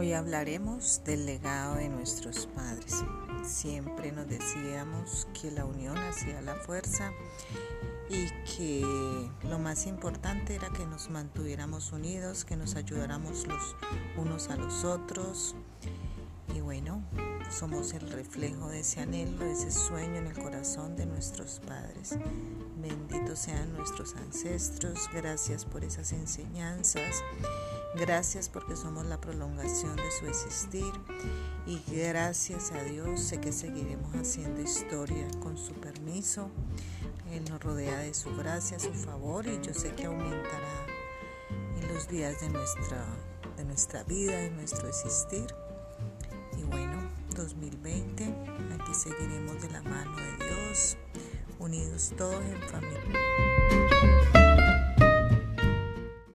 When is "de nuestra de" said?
42.40-43.64